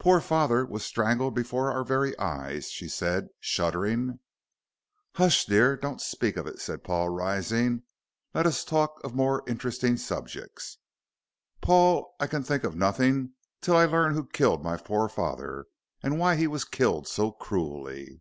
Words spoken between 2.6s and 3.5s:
she said,